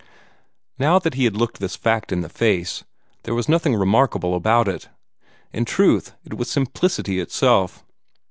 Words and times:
Now 0.79 0.97
that 0.97 1.13
he 1.13 1.29
looked 1.29 1.59
this 1.59 1.75
fact 1.75 2.11
in 2.11 2.21
the 2.21 2.27
face, 2.29 2.83
there 3.21 3.35
was 3.35 3.47
nothing 3.47 3.75
remarkable 3.75 4.33
about 4.33 4.67
it. 4.67 4.89
In 5.53 5.63
truth, 5.63 6.15
it 6.25 6.33
was 6.33 6.49
simplicity 6.49 7.19
itself. 7.19 7.85